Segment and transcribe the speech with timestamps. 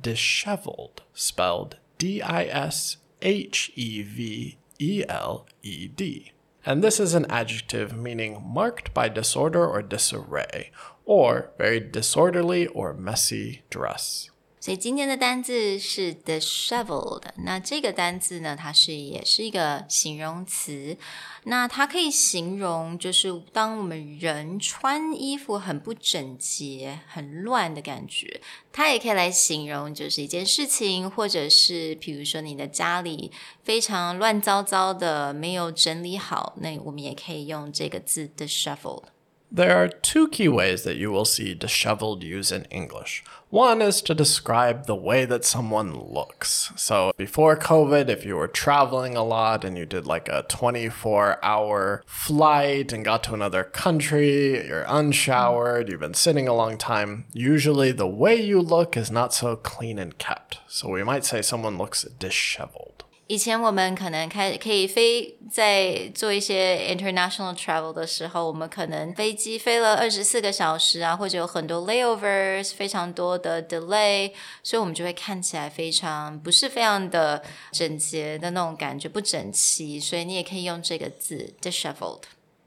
[0.00, 6.32] disheveled, spelled D I S H E V E L E D.
[6.64, 10.72] And this is an adjective meaning marked by disorder or disarray,
[11.04, 14.30] or very disorderly or messy dress.
[14.66, 17.22] 所以今天的单字是 disheveled。
[17.44, 20.96] 那这个单字呢，它是也是一个形容词。
[21.44, 28.40] 那它可以形容，就是当我们人穿衣服很不整洁、很乱的感觉。
[28.72, 33.30] 它也可以来形容，就是一件事情，或者是比如说你的家里
[33.62, 39.04] 非常乱糟糟的，没有整理好，那我们也可以用这个字 disheveled。
[39.50, 43.22] There are two key ways that you will see disheveled used in English.
[43.48, 46.72] One is to describe the way that someone looks.
[46.74, 51.42] So, before COVID, if you were traveling a lot and you did like a 24
[51.44, 57.26] hour flight and got to another country, you're unshowered, you've been sitting a long time,
[57.32, 60.58] usually the way you look is not so clean and kept.
[60.66, 62.85] So, we might say someone looks disheveled.
[63.27, 77.41] 以前我们可能开可以飞，在做一些 international travel 的时候，我们可能飞机飞了二十四个小时啊，或者有很多 layovers，非常多的 delay，所以我们就会看起来非常不是非常的
[77.71, 79.97] 整洁的那种感觉，不整齐。
[79.97, 82.23] 所以你也可以用这个字 disheveled。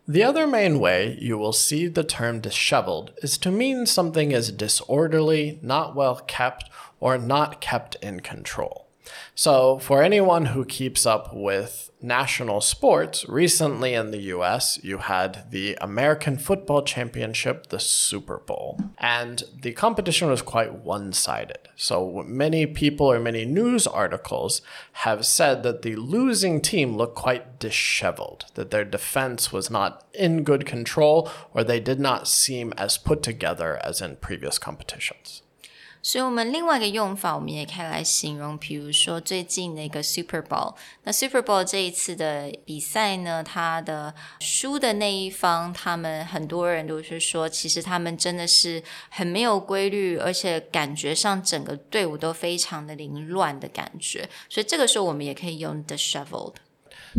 [0.06, 4.50] The other main way you will see the term disheveled is to mean something is
[4.50, 8.86] disorderly, not well kept, or not kept in control.
[9.35, 15.50] So, for anyone who keeps up with national sports, recently in the US, you had
[15.51, 18.79] the American Football Championship, the Super Bowl.
[18.97, 21.69] And the competition was quite one sided.
[21.75, 24.61] So, many people or many news articles
[24.94, 30.44] have said that the losing team looked quite disheveled, that their defense was not in
[30.44, 35.41] good control, or they did not seem as put together as in previous competitions.
[36.01, 40.73] 所以，我们另外一个用法，我们也可以来形容，比如说最近的一个 Super Bowl。
[41.03, 54.29] 那 Super Bowl 这一次的比赛呢，它的输的那一方，他们很多人都是说，其实他们真的是很没有规律，而且感觉上整个队伍都非常的凌乱的感觉。
[54.49, 56.53] 所以这个时候，我们也可以用 disheveled。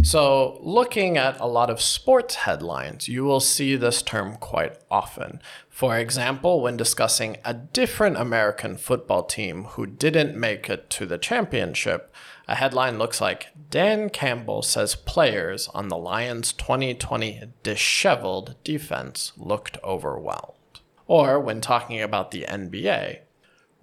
[0.03, 5.43] So, looking at a lot of sports headlines, you will see this term quite often.
[5.69, 11.19] For example, when discussing a different American football team who didn't make it to the
[11.19, 12.15] championship,
[12.47, 19.79] a headline looks like Dan Campbell says players on the Lions 2020 disheveled defense looked
[19.85, 20.81] overwhelmed.
[21.07, 23.21] Or when talking about the NBA,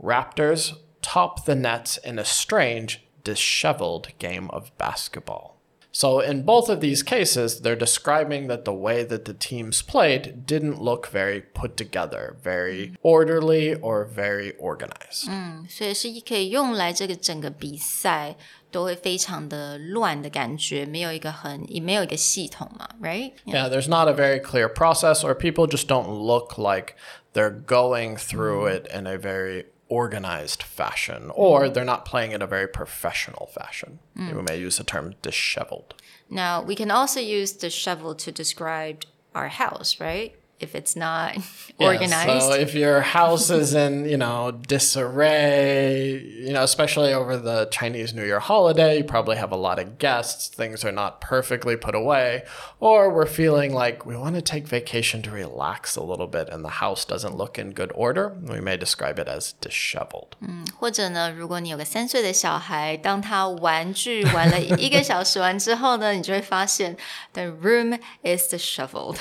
[0.02, 5.57] Raptors top the Nets in a strange, disheveled game of basketball.
[5.95, 10.47] So, in both of these cases, they're describing that the way that the teams played
[10.47, 15.29] didn't look very put together, very orderly, or very organized.
[15.69, 18.37] 所以是可以用来这个整个比赛
[18.71, 23.33] 都会非常的乱的感觉，没有一个很也没有一个系统嘛，right？
[23.45, 26.95] Yeah, there's not a very clear process, or people just don't look like
[27.35, 32.48] they're going through it in a very organized fashion, or they're not playing in a
[32.48, 34.00] very professional fashion.
[34.16, 34.44] We hmm.
[34.44, 35.94] may use the term disheveled.
[36.30, 39.04] Now we can also use disheveled to describe
[39.34, 40.36] our house, right?
[40.61, 41.35] If it's not
[41.77, 42.43] Yeah, organized.
[42.43, 48.15] so if your house is in, you know, disarray, you know, especially over the Chinese
[48.15, 51.97] New Year holiday, you probably have a lot of guests, things are not perfectly put
[51.97, 52.45] away,
[52.79, 56.65] or we're feeling like we want to take vacation to relax a little bit and
[56.65, 60.37] the house doesn't look in good order, we may describe it as disheveled.
[60.79, 66.97] 或者呢，如果你有个三岁的小孩，当他玩具玩了一个小时完之后呢，你就会发现
[67.33, 69.17] the room is disheveled。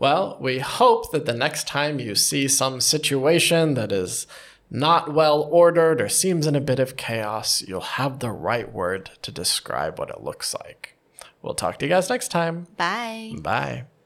[0.00, 4.26] Well, we hope that the next time you see some situation that is
[4.70, 9.10] not well ordered or seems in a bit of chaos, you'll have the right word
[9.20, 10.96] to describe what it looks like.
[11.42, 12.66] We'll talk to you guys next time.
[12.78, 13.34] Bye.
[13.42, 13.84] Bye.